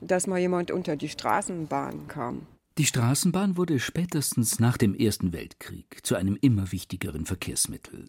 dass 0.00 0.26
mal 0.26 0.38
jemand 0.38 0.70
unter 0.70 0.96
die 0.96 1.08
Straßenbahn 1.08 2.08
kam. 2.08 2.46
Die 2.78 2.86
Straßenbahn 2.86 3.56
wurde 3.56 3.78
spätestens 3.78 4.58
nach 4.58 4.76
dem 4.76 4.94
Ersten 4.94 5.32
Weltkrieg 5.32 6.00
zu 6.02 6.16
einem 6.16 6.36
immer 6.40 6.72
wichtigeren 6.72 7.24
Verkehrsmittel. 7.24 8.06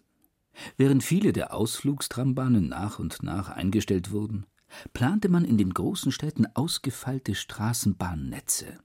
Während 0.76 1.04
viele 1.04 1.32
der 1.32 1.54
Ausflugstrambahnen 1.54 2.68
nach 2.68 2.98
und 2.98 3.22
nach 3.22 3.50
eingestellt 3.50 4.10
wurden, 4.10 4.46
plante 4.92 5.28
man 5.28 5.44
in 5.44 5.58
den 5.58 5.72
großen 5.72 6.10
Städten 6.10 6.46
ausgefeilte 6.54 7.34
Straßenbahnnetze. 7.34 8.78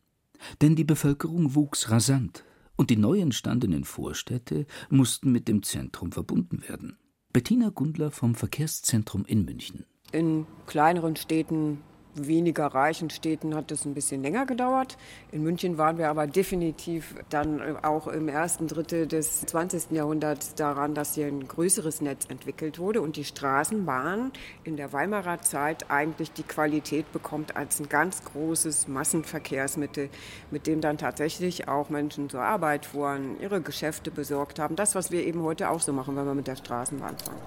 Denn 0.62 0.76
die 0.76 0.84
Bevölkerung 0.84 1.56
wuchs 1.56 1.90
rasant 1.90 2.44
und 2.76 2.90
die 2.90 2.98
neu 2.98 3.20
entstandenen 3.20 3.84
Vorstädte 3.84 4.66
mussten 4.90 5.32
mit 5.32 5.48
dem 5.48 5.64
Zentrum 5.64 6.12
verbunden 6.12 6.64
werden. 6.68 6.98
Bettina 7.34 7.70
Gundler 7.70 8.12
vom 8.12 8.36
Verkehrszentrum 8.36 9.26
in 9.26 9.46
München. 9.46 9.86
In 10.12 10.46
kleineren 10.68 11.16
Städten 11.16 11.82
weniger 12.16 12.68
reichen 12.68 13.10
Städten 13.10 13.56
hat 13.56 13.72
es 13.72 13.86
ein 13.86 13.94
bisschen 13.94 14.22
länger 14.22 14.46
gedauert. 14.46 14.98
In 15.32 15.44
München 15.44 15.78
waren 15.78 15.98
wir 15.98 16.10
aber 16.10 16.28
definitiv 16.28 17.16
dann 17.30 17.78
auch 17.84 18.08
im 18.08 18.28
ersten 18.28 18.68
Drittel 18.68 19.08
des 19.08 19.42
20. 19.42 19.92
Jahrhunderts 19.92 20.56
daran, 20.56 20.94
dass 20.94 21.16
hier 21.16 21.28
ein 21.28 21.48
größeres 21.48 22.02
Netz 22.02 22.26
entwickelt 22.30 22.80
wurde 22.80 23.02
und 23.02 23.16
die 23.16 23.24
Straßenbahn 23.24 24.32
in 24.64 24.78
der 24.78 24.94
Weimarer 24.94 25.42
Zeit 25.42 25.90
eigentlich 25.90 26.32
die 26.32 26.44
Qualität 26.44 27.12
bekommt 27.12 27.56
als 27.56 27.80
ein 27.80 27.90
ganz 27.90 28.24
großes 28.24 28.88
Massenverkehrsmittel, 28.88 30.10
mit 30.52 30.68
dem 30.68 30.82
dann 30.82 30.98
tatsächlich 30.98 31.68
auch 31.68 31.90
Menschen 31.90 32.30
zur 32.30 32.42
Arbeit 32.42 32.86
fuhren, 32.86 33.40
ihre 33.40 33.62
Geschäfte 33.62 34.12
besorgt 34.12 34.60
haben. 34.60 34.76
Das, 34.76 34.96
was 34.96 35.12
wir 35.12 35.26
eben 35.26 35.42
heute 35.44 35.70
auch 35.70 35.80
so 35.80 35.94
machen, 35.94 36.16
wenn 36.16 36.26
wir 36.26 36.36
mit 36.36 36.48
der 36.48 36.56
Straßenbahn 36.56 37.18
fahren. 37.18 37.42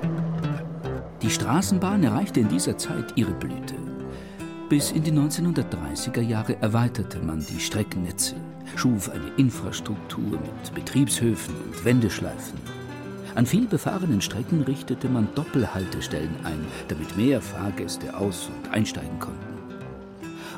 Straßenbahn 1.31 2.03
erreichte 2.03 2.41
in 2.41 2.49
dieser 2.49 2.77
Zeit 2.77 3.13
ihre 3.15 3.31
Blüte. 3.31 3.75
Bis 4.69 4.91
in 4.91 5.03
die 5.03 5.11
1930er 5.11 6.21
Jahre 6.21 6.61
erweiterte 6.61 7.19
man 7.19 7.45
die 7.45 7.59
Streckennetze, 7.59 8.35
schuf 8.75 9.09
eine 9.09 9.31
Infrastruktur 9.37 10.31
mit 10.31 10.75
Betriebshöfen 10.75 11.55
und 11.55 11.85
Wendeschleifen. 11.85 12.59
An 13.33 13.45
viel 13.45 13.65
befahrenen 13.65 14.19
Strecken 14.19 14.61
richtete 14.63 15.07
man 15.07 15.29
Doppelhaltestellen 15.33 16.35
ein, 16.43 16.65
damit 16.89 17.15
mehr 17.15 17.41
Fahrgäste 17.41 18.15
aus- 18.17 18.49
und 18.49 18.73
einsteigen 18.73 19.19
konnten. 19.19 19.39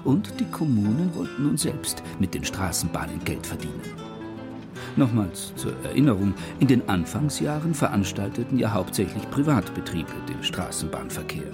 Und 0.04 0.40
die 0.40 0.50
Kommunen 0.50 1.14
wollten 1.14 1.44
nun 1.44 1.58
selbst 1.58 2.02
mit 2.20 2.34
den 2.34 2.44
Straßenbahnen 2.44 3.24
Geld 3.24 3.46
verdienen. 3.46 4.13
Nochmals 4.96 5.54
zur 5.56 5.74
Erinnerung, 5.84 6.36
in 6.60 6.68
den 6.68 6.88
Anfangsjahren 6.88 7.74
veranstalteten 7.74 8.60
ja 8.60 8.74
hauptsächlich 8.74 9.28
Privatbetriebe 9.32 10.12
den 10.30 10.44
Straßenbahnverkehr. 10.44 11.52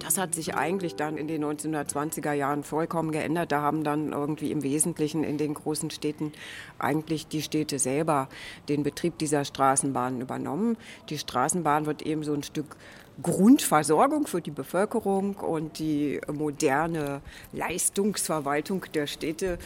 Das 0.00 0.18
hat 0.18 0.34
sich 0.34 0.54
eigentlich 0.54 0.96
dann 0.96 1.16
in 1.16 1.28
den 1.28 1.44
1920er 1.44 2.32
Jahren 2.32 2.64
vollkommen 2.64 3.12
geändert. 3.12 3.52
Da 3.52 3.60
haben 3.60 3.84
dann 3.84 4.12
irgendwie 4.12 4.50
im 4.50 4.62
Wesentlichen 4.62 5.24
in 5.24 5.38
den 5.38 5.54
großen 5.54 5.90
Städten 5.90 6.32
eigentlich 6.78 7.26
die 7.26 7.42
Städte 7.42 7.78
selber 7.78 8.28
den 8.68 8.82
Betrieb 8.82 9.18
dieser 9.18 9.44
Straßenbahnen 9.44 10.20
übernommen. 10.20 10.76
Die 11.10 11.18
Straßenbahn 11.18 11.86
wird 11.86 12.02
eben 12.02 12.24
so 12.24 12.32
ein 12.32 12.42
Stück 12.42 12.76
Grundversorgung 13.22 14.26
für 14.26 14.40
die 14.40 14.50
Bevölkerung 14.50 15.34
und 15.36 15.78
die 15.78 16.20
moderne 16.32 17.20
Leistungsverwaltung 17.52 18.86
der 18.94 19.06
Städte 19.06 19.58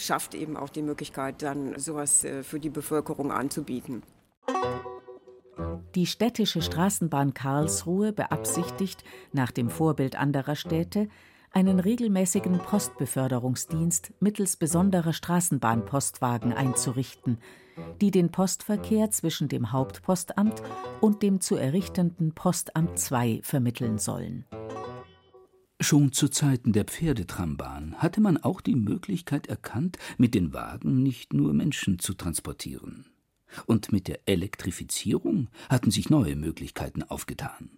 schafft 0.00 0.34
eben 0.34 0.56
auch 0.56 0.68
die 0.68 0.82
Möglichkeit, 0.82 1.42
dann 1.42 1.78
sowas 1.78 2.24
äh, 2.24 2.42
für 2.42 2.60
die 2.60 2.70
Bevölkerung 2.70 3.32
anzubieten. 3.32 4.02
Die 5.94 6.06
städtische 6.06 6.62
Straßenbahn 6.62 7.34
Karlsruhe 7.34 8.12
beabsichtigt, 8.12 9.04
nach 9.32 9.50
dem 9.50 9.70
Vorbild 9.70 10.16
anderer 10.16 10.56
Städte, 10.56 11.08
einen 11.52 11.80
regelmäßigen 11.80 12.58
Postbeförderungsdienst 12.58 14.12
mittels 14.20 14.56
besonderer 14.56 15.12
Straßenbahnpostwagen 15.12 16.52
einzurichten, 16.52 17.38
die 18.00 18.10
den 18.10 18.30
Postverkehr 18.30 19.10
zwischen 19.10 19.48
dem 19.48 19.72
Hauptpostamt 19.72 20.62
und 21.00 21.22
dem 21.22 21.40
zu 21.40 21.56
errichtenden 21.56 22.32
Postamt 22.34 23.00
II 23.10 23.40
vermitteln 23.42 23.98
sollen. 23.98 24.44
Schon 25.82 26.12
zu 26.12 26.28
Zeiten 26.28 26.74
der 26.74 26.84
Pferdetrambahn 26.84 27.94
hatte 27.96 28.20
man 28.20 28.36
auch 28.36 28.60
die 28.60 28.76
Möglichkeit 28.76 29.46
erkannt, 29.46 29.96
mit 30.18 30.34
den 30.34 30.52
Wagen 30.52 31.02
nicht 31.02 31.32
nur 31.32 31.54
Menschen 31.54 31.98
zu 31.98 32.12
transportieren. 32.12 33.06
Und 33.64 33.90
mit 33.90 34.06
der 34.06 34.20
Elektrifizierung 34.26 35.48
hatten 35.70 35.90
sich 35.90 36.10
neue 36.10 36.36
Möglichkeiten 36.36 37.02
aufgetan. 37.02 37.70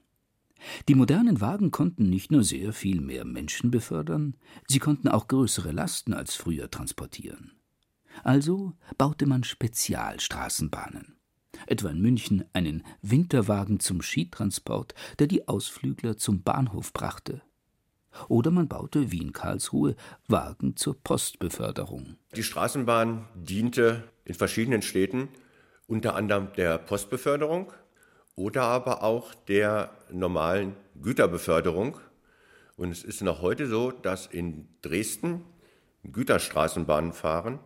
Die 0.88 0.97
modernen 0.97 1.40
Wagen 1.40 1.71
konnten 1.71 2.11
nicht 2.11 2.32
nur 2.32 2.42
sehr 2.42 2.73
viel 2.73 3.00
mehr 3.00 3.25
Menschen 3.25 3.71
befördern, 3.71 4.35
sie 4.66 4.80
konnten 4.80 5.06
auch 5.06 5.28
größere 5.28 5.71
Lasten 5.71 6.12
als 6.12 6.35
früher 6.35 6.73
transportieren. 6.73 7.52
Also 8.25 8.73
baute 8.99 9.26
man 9.26 9.44
Spezialstraßenbahnen. 9.44 11.14
Etwa 11.68 11.90
in 11.90 12.00
München 12.00 12.44
einen 12.52 12.82
Winterwagen 13.00 13.78
zum 13.78 14.02
Skitransport, 14.02 14.94
der 15.21 15.28
die 15.28 15.47
Ausflügler 15.47 16.16
zum 16.16 16.42
Bahnhof 16.42 16.92
brachte. 16.92 17.42
Oder 18.28 18.50
man 18.50 18.69
baute 18.69 19.11
wie 19.11 19.19
in 19.23 19.33
Karlsruhe 19.33 19.97
Wagen 20.28 20.76
zur 20.76 20.95
Postbeförderung. 21.02 22.16
Die 22.37 22.42
Straßenbahn 22.42 23.28
diente 23.35 24.04
in 24.25 24.35
verschiedenen 24.35 24.83
Städten 24.83 25.28
unter 25.87 26.14
anderem 26.14 26.49
der 26.57 26.78
Postbeförderung 26.78 27.73
oder 28.35 28.62
aber 28.62 29.02
auch 29.02 29.35
der 29.35 29.90
normalen 30.11 30.75
Güterbeförderung. 31.00 31.99
Und 32.76 32.90
es 32.90 33.04
ist 33.04 33.23
noch 33.23 33.42
heute 33.42 33.66
so, 33.66 33.90
dass 33.90 34.26
in 34.26 34.69
Dresden 34.81 35.45
Güterstraßenbahnen 36.04 37.12
fahren, 37.12 37.61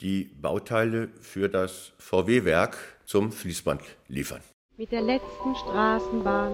die 0.00 0.24
Bauteile 0.24 1.08
für 1.20 1.48
das 1.48 1.92
VW-Werk 1.98 2.76
zum 3.04 3.32
Fließband 3.32 3.82
liefern. 4.08 4.40
Mit 4.80 4.92
der 4.92 5.02
letzten 5.02 5.54
Straßenbahn 5.56 6.52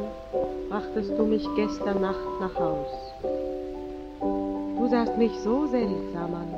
brachtest 0.68 1.16
du 1.16 1.22
mich 1.26 1.46
gestern 1.54 2.00
Nacht 2.00 2.40
nach 2.40 2.56
Haus. 2.56 2.88
Du 4.20 4.88
sahst 4.90 5.16
mich 5.16 5.30
so 5.44 5.68
seltsam 5.68 6.34
an, 6.34 6.48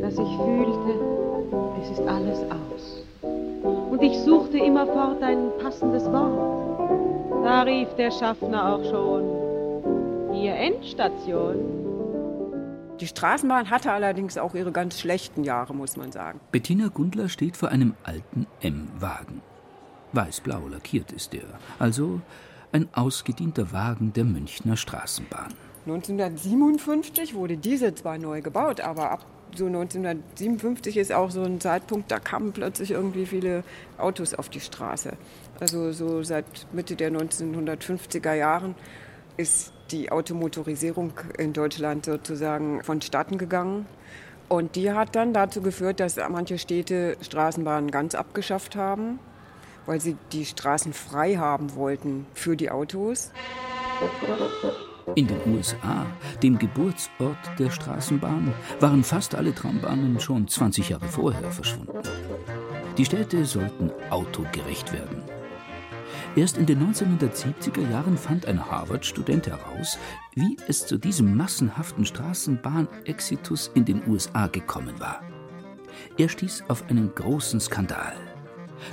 dass 0.00 0.14
ich 0.14 0.36
fühlte, 0.38 0.94
es 1.82 1.90
ist 1.90 2.08
alles 2.08 2.38
aus. 2.48 3.04
Und 3.90 4.02
ich 4.02 4.18
suchte 4.20 4.56
immerfort 4.56 5.22
ein 5.22 5.50
passendes 5.62 6.10
Wort. 6.10 7.44
Da 7.44 7.60
rief 7.64 7.88
der 7.98 8.10
Schaffner 8.10 8.74
auch 8.74 8.84
schon, 8.84 10.32
hier 10.32 10.54
Endstation. 10.54 11.56
Die 12.98 13.08
Straßenbahn 13.08 13.68
hatte 13.68 13.92
allerdings 13.92 14.38
auch 14.38 14.54
ihre 14.54 14.72
ganz 14.72 14.98
schlechten 14.98 15.44
Jahre, 15.44 15.74
muss 15.74 15.98
man 15.98 16.12
sagen. 16.12 16.40
Bettina 16.50 16.88
Gundler 16.88 17.28
steht 17.28 17.58
vor 17.58 17.68
einem 17.68 17.92
alten 18.04 18.46
M-Wagen. 18.62 19.42
Weiß-blau 20.12 20.68
lackiert 20.68 21.12
ist 21.12 21.34
er, 21.34 21.46
also 21.78 22.20
ein 22.72 22.88
ausgedienter 22.92 23.72
Wagen 23.72 24.12
der 24.12 24.24
Münchner 24.24 24.76
Straßenbahn. 24.76 25.52
1957 25.86 27.34
wurde 27.34 27.56
diese 27.56 27.94
zwar 27.94 28.18
neu 28.18 28.40
gebaut, 28.40 28.80
aber 28.80 29.10
ab 29.10 29.26
so 29.54 29.66
1957 29.66 30.96
ist 30.96 31.12
auch 31.12 31.30
so 31.30 31.42
ein 31.42 31.60
Zeitpunkt, 31.60 32.10
da 32.10 32.18
kamen 32.18 32.52
plötzlich 32.52 32.92
irgendwie 32.92 33.26
viele 33.26 33.64
Autos 33.98 34.34
auf 34.34 34.48
die 34.48 34.60
Straße. 34.60 35.12
Also 35.60 35.92
so 35.92 36.22
seit 36.22 36.46
Mitte 36.72 36.96
der 36.96 37.12
1950er 37.12 38.32
Jahren 38.32 38.74
ist 39.36 39.72
die 39.90 40.10
Automotorisierung 40.10 41.12
in 41.38 41.52
Deutschland 41.52 42.06
sozusagen 42.06 42.82
vonstatten 42.82 43.36
gegangen. 43.36 43.86
Und 44.48 44.76
die 44.76 44.92
hat 44.92 45.14
dann 45.16 45.32
dazu 45.32 45.62
geführt, 45.62 46.00
dass 46.00 46.16
manche 46.16 46.58
Städte 46.58 47.16
Straßenbahnen 47.20 47.90
ganz 47.90 48.14
abgeschafft 48.14 48.76
haben, 48.76 49.18
weil 49.86 50.00
sie 50.00 50.16
die 50.32 50.44
Straßen 50.44 50.92
frei 50.92 51.36
haben 51.36 51.74
wollten 51.74 52.26
für 52.34 52.56
die 52.56 52.70
Autos. 52.70 53.30
In 55.14 55.26
den 55.26 55.54
USA, 55.54 56.06
dem 56.42 56.58
Geburtsort 56.58 57.58
der 57.58 57.70
Straßenbahn, 57.70 58.54
waren 58.80 59.04
fast 59.04 59.34
alle 59.34 59.54
Trambahnen 59.54 60.20
schon 60.20 60.46
20 60.48 60.90
Jahre 60.90 61.08
vorher 61.08 61.50
verschwunden. 61.50 61.98
Die 62.96 63.04
Städte 63.04 63.44
sollten 63.44 63.90
autogerecht 64.10 64.92
werden. 64.92 65.22
Erst 66.34 66.56
in 66.56 66.64
den 66.64 66.80
1970er 66.80 67.90
Jahren 67.90 68.16
fand 68.16 68.46
ein 68.46 68.70
Harvard-Student 68.70 69.48
heraus, 69.48 69.98
wie 70.34 70.56
es 70.66 70.86
zu 70.86 70.96
diesem 70.96 71.36
massenhaften 71.36 72.06
Straßenbahn-Exitus 72.06 73.70
in 73.74 73.84
den 73.84 74.02
USA 74.06 74.46
gekommen 74.46 74.98
war. 74.98 75.22
Er 76.16 76.28
stieß 76.28 76.64
auf 76.68 76.88
einen 76.88 77.14
großen 77.14 77.60
Skandal. 77.60 78.31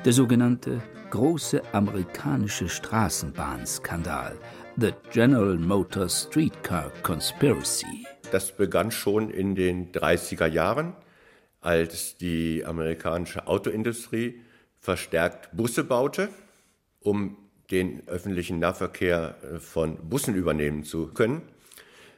Der 0.06 0.13
sogenannte 0.13 0.82
große 1.10 1.62
amerikanische 1.73 2.69
Straßenbahnskandal, 2.69 4.38
The 4.78 4.93
General 5.12 5.58
Motors 5.58 6.23
Streetcar 6.23 6.91
Conspiracy. 7.04 8.06
Das 8.32 8.56
begann 8.56 8.91
schon 8.91 9.30
in 9.30 9.56
den 9.56 9.91
30er 9.91 10.47
Jahren, 10.47 10.93
als 11.62 12.17
die 12.17 12.63
amerikanische 12.65 13.47
Autoindustrie 13.47 14.41
verstärkt 14.80 15.49
Busse 15.56 15.84
baute 15.84 16.30
um 17.02 17.38
den 17.71 18.08
öffentlichen 18.08 18.60
Nahverkehr 18.60 19.36
äh, 19.43 19.60
von 19.60 20.10
Bussen 20.10 20.36
übernehmen 20.36 20.84
zu 20.84 21.08
können. 21.08 21.41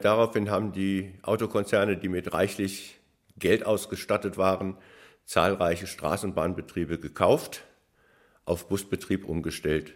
Daraufhin 0.00 0.50
haben 0.50 0.72
die 0.72 1.12
Autokonzerne, 1.22 1.96
die 1.96 2.08
mit 2.08 2.32
reichlich 2.32 2.98
Geld 3.38 3.64
ausgestattet 3.64 4.36
waren, 4.36 4.76
zahlreiche 5.24 5.86
Straßenbahnbetriebe 5.86 6.98
gekauft, 6.98 7.64
auf 8.44 8.68
Busbetrieb 8.68 9.24
umgestellt 9.28 9.94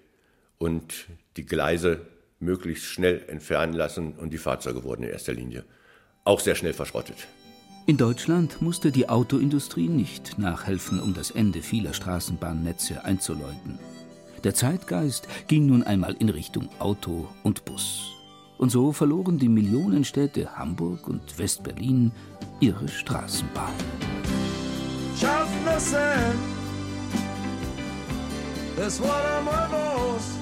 und 0.59 1.07
die 1.37 1.47
Gleise 1.47 2.07
möglichst 2.39 2.85
schnell 2.85 3.25
entfernen 3.29 3.75
lassen 3.75 4.12
und 4.15 4.31
die 4.31 4.39
Fahrzeuge 4.39 4.85
wurden 4.85 5.05
in 5.05 5.11
erster 5.11 5.33
Linie 5.33 5.65
auch 6.25 6.41
sehr 6.41 6.55
schnell 6.55 6.73
verschrottet. 6.73 7.29
In 7.87 7.97
Deutschland 7.97 8.61
musste 8.61 8.91
die 8.91 9.09
Autoindustrie 9.09 9.89
nicht 9.89 10.39
nachhelfen, 10.39 11.01
um 11.01 11.15
das 11.15 11.31
Ende 11.31 11.62
vieler 11.62 11.95
Straßenbahnnetze 11.95 13.05
einzuläuten. 13.05 13.79
Der 14.43 14.55
Zeitgeist 14.55 15.29
ging 15.47 15.67
nun 15.67 15.85
einmal 15.85 16.15
in 16.15 16.29
Richtung 16.29 16.69
Auto 16.81 17.29
und 17.45 17.65
Bus. 17.65 18.11
Und 18.59 18.71
so 18.71 18.93
verloren 18.93 19.39
die 19.39 19.49
Millionenstädte 19.49 20.57
Hamburg 20.57 21.07
und 21.07 21.39
West-Berlin 21.39 22.11
ihre 22.59 22.89
Straßenbahn. 22.89 23.75
Schaffner 25.19 25.81
sein, 25.81 26.35
das 28.77 29.01
war 29.01 29.39
einmal 29.39 29.69
was. 29.71 30.37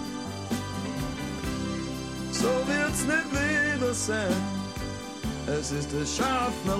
So 2.32 2.48
wird's 2.66 3.04
nicht 3.04 3.30
wieder 3.32 3.94
sein. 3.94 4.34
Es 5.46 5.70
ist 5.70 5.90
das 5.92 6.16
Schaffner 6.16 6.78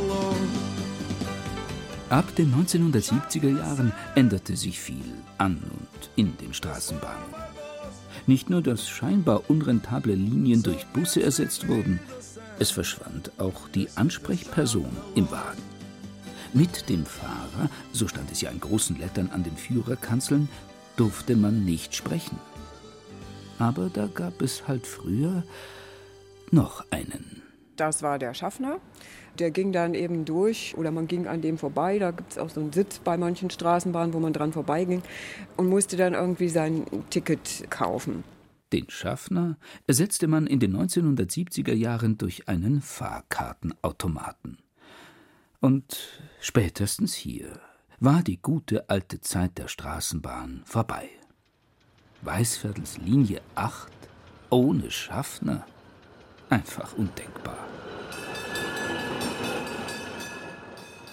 Ab 2.11 2.35
den 2.37 2.53
1970er 2.53 3.59
Jahren 3.59 3.93
änderte 4.15 4.57
sich 4.57 4.81
viel 4.81 5.15
an 5.39 5.57
und 5.59 6.11
in 6.17 6.37
den 6.39 6.53
Straßenbahnen. 6.53 7.35
Nicht 8.27 8.51
nur, 8.51 8.63
dass 8.63 8.89
scheinbar 8.89 9.43
unrentable 9.49 10.15
Linien 10.15 10.63
durch 10.63 10.87
Busse 10.87 11.23
ersetzt 11.23 11.69
wurden, 11.69 12.01
es 12.59 12.71
verschwand 12.71 13.31
auch 13.39 13.69
die 13.69 13.89
Ansprechperson 13.97 14.97
im 15.15 15.31
Wagen. 15.31 15.74
Mit 16.55 16.88
dem 16.88 17.05
Fahrer, 17.05 17.69
so 17.93 18.07
stand 18.07 18.31
es 18.31 18.40
ja 18.40 18.49
in 18.49 18.61
großen 18.61 18.97
Lettern 18.97 19.31
an 19.31 19.43
den 19.43 19.57
Führerkanzeln, 19.57 20.49
durfte 20.97 21.35
man 21.35 21.64
nicht 21.64 21.97
sprechen. 21.97 22.38
Aber 23.59 23.90
da 23.93 24.07
gab 24.07 24.40
es 24.40 24.69
halt 24.69 24.87
früher 24.87 25.43
noch 26.53 26.85
einen. 26.93 27.43
Das 27.75 28.03
war 28.03 28.21
der 28.21 28.35
Schaffner. 28.35 28.79
Der 29.40 29.51
ging 29.51 29.73
dann 29.73 29.95
eben 29.95 30.25
durch 30.25 30.77
oder 30.77 30.93
man 30.93 31.09
ging 31.09 31.27
an 31.27 31.43
dem 31.43 31.59
vorbei. 31.59 31.99
Da 31.99 32.12
gibt 32.12 32.31
es 32.31 32.38
auch 32.38 32.51
so 32.51 32.61
einen 32.61 32.73
Sitz 32.73 33.01
bei 33.01 33.17
manchen 33.17 33.51
Straßenbahnen, 33.51 34.14
wo 34.14 34.21
man 34.21 34.33
dran 34.33 34.53
vorbeiging 34.53 35.03
und 35.57 35.69
musste 35.69 35.97
dann 35.97 36.14
irgendwie 36.14 36.49
sein 36.49 36.85
Ticket 37.11 37.69
kaufen. 37.69 38.23
Den 38.73 38.88
Schaffner 38.90 39.57
ersetzte 39.88 40.29
man 40.29 40.47
in 40.47 40.61
den 40.61 40.77
1970er 40.77 41.75
Jahren 41.75 42.17
durch 42.17 42.49
einen 42.49 42.81
Fahrkartenautomaten. 42.81 44.59
Und 45.64 45.96
spätestens 46.42 47.14
hier 47.14 47.59
war 47.98 48.22
die 48.22 48.37
gute 48.37 48.90
alte 48.90 49.22
Zeit 49.22 49.57
der 49.57 49.68
Straßenbahn 49.68 50.61
vorbei. 50.66 51.09
Weißviertels 52.20 52.98
Linie 52.98 53.40
8 53.55 53.90
ohne 54.50 54.90
Schaffner? 54.90 55.64
Einfach 56.50 56.92
undenkbar. 56.98 57.57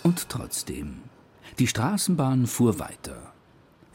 Und 0.03 0.27
trotzdem, 0.27 0.99
die 1.57 1.67
Straßenbahn 1.67 2.45
fuhr 2.45 2.77
weiter, 2.77 3.31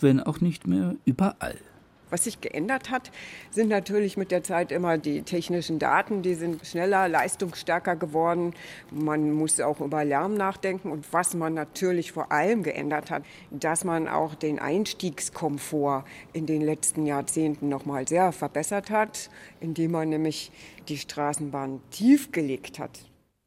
wenn 0.00 0.22
auch 0.22 0.40
nicht 0.40 0.66
mehr 0.66 0.96
überall. 1.04 1.60
Was 2.08 2.24
sich 2.24 2.40
geändert 2.40 2.90
hat, 2.90 3.10
sind 3.50 3.68
natürlich 3.68 4.16
mit 4.16 4.30
der 4.30 4.44
Zeit 4.44 4.70
immer 4.70 4.96
die 4.96 5.22
technischen 5.22 5.80
Daten, 5.80 6.22
die 6.22 6.34
sind 6.34 6.64
schneller, 6.64 7.08
leistungsstärker 7.08 7.96
geworden. 7.96 8.54
Man 8.92 9.32
muss 9.32 9.60
auch 9.60 9.80
über 9.80 10.04
Lärm 10.04 10.34
nachdenken 10.34 10.92
und 10.92 11.12
was 11.12 11.34
man 11.34 11.54
natürlich 11.54 12.12
vor 12.12 12.30
allem 12.30 12.62
geändert 12.62 13.10
hat, 13.10 13.24
dass 13.50 13.82
man 13.82 14.06
auch 14.06 14.36
den 14.36 14.60
Einstiegskomfort 14.60 16.04
in 16.32 16.46
den 16.46 16.62
letzten 16.62 17.06
Jahrzehnten 17.06 17.68
noch 17.68 17.86
mal 17.86 18.06
sehr 18.06 18.30
verbessert 18.30 18.90
hat, 18.90 19.28
indem 19.60 19.90
man 19.90 20.08
nämlich 20.08 20.52
die 20.88 20.98
Straßenbahn 20.98 21.80
tiefgelegt 21.90 22.78
hat. 22.78 23.00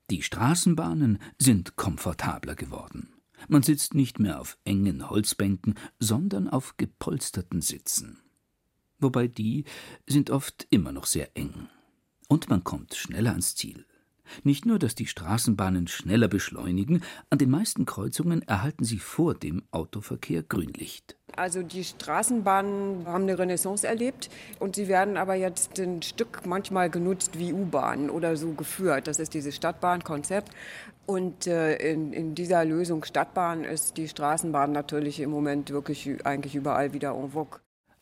Die 0.09 0.21
Straßenbahnen 0.21 1.19
sind 1.37 1.77
komfortabler 1.77 2.55
geworden. 2.55 3.13
Man 3.47 3.63
sitzt 3.63 3.93
nicht 3.93 4.19
mehr 4.19 4.41
auf 4.41 4.57
engen 4.65 5.09
Holzbänken, 5.09 5.75
sondern 5.99 6.49
auf 6.49 6.75
gepolsterten 6.75 7.61
Sitzen 7.61 8.19
wobei 8.99 9.27
die 9.27 9.65
sind 10.07 10.29
oft 10.29 10.67
immer 10.69 10.91
noch 10.91 11.05
sehr 11.05 11.29
eng. 11.35 11.69
Und 12.27 12.49
man 12.49 12.63
kommt 12.63 12.95
schneller 12.95 13.31
ans 13.31 13.55
Ziel. 13.55 13.85
Nicht 14.43 14.65
nur, 14.65 14.79
dass 14.79 14.95
die 14.95 15.07
Straßenbahnen 15.07 15.88
schneller 15.88 16.27
beschleunigen, 16.27 17.01
an 17.29 17.39
den 17.39 17.49
meisten 17.49 17.85
Kreuzungen 17.85 18.41
erhalten 18.43 18.83
sie 18.83 18.99
vor 18.99 19.33
dem 19.33 19.63
Autoverkehr 19.71 20.43
Grünlicht. 20.43 21.17
Also 21.35 21.63
die 21.63 21.83
Straßenbahnen 21.83 23.05
haben 23.05 23.23
eine 23.23 23.39
Renaissance 23.39 23.88
erlebt 23.88 24.29
und 24.59 24.75
sie 24.75 24.88
werden 24.88 25.17
aber 25.17 25.35
jetzt 25.35 25.79
ein 25.79 26.01
Stück 26.01 26.45
manchmal 26.45 26.89
genutzt 26.89 27.38
wie 27.38 27.53
U-Bahnen 27.53 28.09
oder 28.09 28.35
so 28.35 28.51
geführt. 28.51 29.07
Das 29.07 29.19
ist 29.19 29.33
dieses 29.33 29.55
Stadtbahnkonzept. 29.55 30.51
Und 31.05 31.47
äh, 31.47 31.75
in, 31.77 32.13
in, 32.13 32.35
dieser 32.35 32.63
Lösung 32.65 33.03
Stadtbahn 33.03 33.63
ist 33.63 33.97
die 33.97 34.07
Straßenbahn 34.07 34.71
natürlich 34.71 35.19
im 35.19 35.31
Moment 35.31 35.71
wirklich 35.71 36.07
eigentlich 36.23 36.55
überall 36.55 36.93
wieder 36.93 37.15
en 37.15 37.31
vogue. 37.31 37.59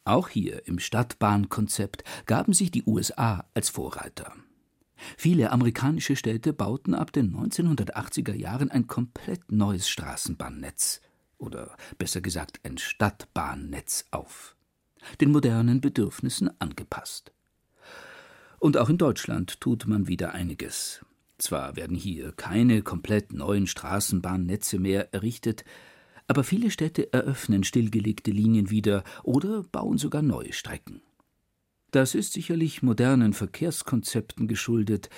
Auch 0.08 0.30
hier 0.30 0.66
im 0.68 0.80
Stadtbahnkonzept 0.80 2.06
gaben 2.28 2.54
sich 2.54 2.72
die 2.72 2.84
USA 2.86 3.44
als 3.54 3.68
Vorreiter. 3.68 4.34
Viele 5.18 5.52
amerikanische 5.52 6.16
Städte 6.16 6.54
bauten 6.54 6.96
ab 6.96 7.12
den 7.12 7.36
1980er 7.36 8.34
Jahren 8.34 8.72
ein 8.72 8.88
komplett 8.88 9.52
neues 9.52 9.90
Straßenbahnnetz 9.90 11.02
oder 11.38 11.76
besser 11.98 12.22
gesagt 12.22 12.62
ein 12.64 12.78
Stadtbahnnetz 12.78 14.06
auf, 14.12 14.56
den 15.20 15.34
modernen 15.34 15.82
Bedürfnissen 15.82 16.52
angepasst. 16.62 17.34
Und 18.60 18.78
auch 18.78 18.90
in 18.90 18.98
Deutschland 18.98 19.60
tut 19.60 19.88
man 19.88 20.08
wieder 20.08 20.32
einiges. 20.32 21.06
Zwar 21.38 21.76
werden 21.76 21.98
hier 21.98 22.32
keine 22.32 22.82
komplett 22.82 23.34
neuen 23.34 23.68
Straßenbahnnetze 23.68 24.80
mehr 24.80 25.14
errichtet, 25.14 25.66
aber 26.28 26.44
viele 26.44 26.72
Städte 26.72 27.12
eröffnen 27.14 27.64
stillgelegte 27.64 28.32
Linien 28.32 28.70
wieder 28.70 29.04
oder 29.24 29.64
bauen 29.64 29.98
sogar 29.98 30.22
neue 30.22 30.54
Strecken. 30.54 31.02
Das 31.92 32.16
ist 32.16 32.34
sicherlich 32.34 32.84
modernen 32.84 33.34
Verkehrskonzepten 33.34 34.48
geschuldet, 34.48 35.10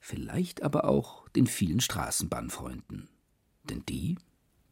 vielleicht 0.00 0.62
aber 0.62 0.84
auch 0.84 1.28
den 1.28 1.46
vielen 1.46 1.80
Straßenbahnfreunden. 1.80 3.08
Denn 3.64 3.84
die, 3.88 4.16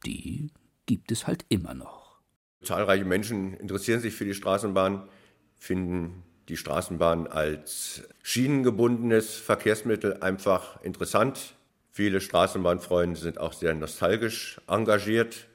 die 0.04 0.50
gibt 0.86 1.12
es 1.12 1.26
halt 1.26 1.44
immer 1.48 1.74
noch. 1.74 2.20
Zahlreiche 2.62 3.04
Menschen 3.04 3.54
interessieren 3.54 4.00
sich 4.00 4.14
für 4.14 4.24
die 4.24 4.34
Straßenbahn, 4.34 5.08
finden 5.56 6.24
die 6.48 6.56
Straßenbahn 6.56 7.28
als 7.28 8.02
schienengebundenes 8.22 9.36
Verkehrsmittel 9.36 10.22
einfach 10.22 10.80
interessant. 10.82 11.54
Viele 11.92 12.20
Straßenbahnfreunde 12.20 13.18
sind 13.18 13.38
auch 13.38 13.52
sehr 13.52 13.74
nostalgisch 13.74 14.60
engagiert 14.66 15.46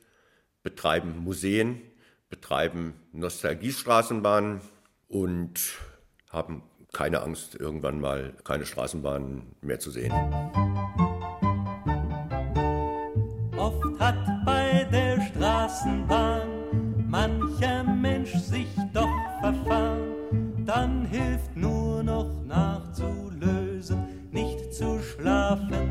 betreiben 0.64 1.24
Museen, 1.24 1.82
betreiben 2.30 2.94
Nostalgiestraßenbahnen 3.14 4.62
und 5.08 5.60
haben 6.30 6.64
keine 6.94 7.22
Angst, 7.22 7.56
irgendwann 7.56 8.00
mal 8.00 8.34
keine 8.44 8.66
Straßenbahnen 8.66 9.44
mehr 9.62 9.80
zu 9.80 9.92
sehen. 9.92 10.12
Oft 13.58 14.00
hat 14.00 14.46
bei 14.46 14.88
der 14.92 15.22
Straßenbahn 15.22 16.48
mancher 17.10 17.84
Mensch 17.84 18.34
sich 18.34 18.68
doch 18.94 19.10
verfahren, 19.42 20.64
dann 20.66 21.06
hilft 21.06 21.56
nur 21.56 22.04
noch 22.04 22.30
nachzulösen, 22.46 24.30
nicht 24.32 24.74
zu 24.74 25.00
schlafen, 25.02 25.91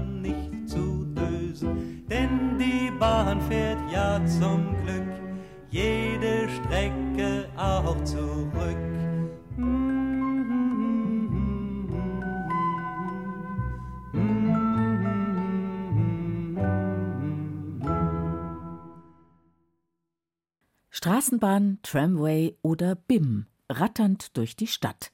Straßenbahn, 21.20 21.80
Tramway 21.83 22.56
oder 22.62 22.94
BIM, 22.94 23.44
ratternd 23.68 24.38
durch 24.38 24.56
die 24.56 24.66
Stadt. 24.66 25.12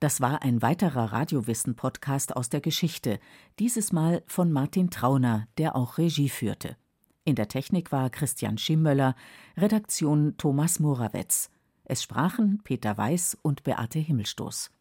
Das 0.00 0.20
war 0.20 0.42
ein 0.42 0.62
weiterer 0.62 1.12
Radiowissen-Podcast 1.12 2.34
aus 2.34 2.48
der 2.48 2.60
Geschichte, 2.60 3.20
dieses 3.60 3.92
Mal 3.92 4.24
von 4.26 4.50
Martin 4.50 4.90
Trauner, 4.90 5.46
der 5.56 5.76
auch 5.76 5.96
Regie 5.96 6.28
führte. 6.28 6.76
In 7.22 7.36
der 7.36 7.46
Technik 7.46 7.92
war 7.92 8.10
Christian 8.10 8.58
Schimmöller, 8.58 9.14
Redaktion 9.56 10.36
Thomas 10.38 10.80
Morawetz. 10.80 11.50
Es 11.84 12.02
sprachen 12.02 12.60
Peter 12.64 12.98
Weiß 12.98 13.38
und 13.40 13.62
Beate 13.62 14.00
Himmelstoß. 14.00 14.72